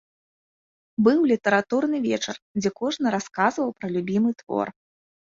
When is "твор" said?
4.41-4.67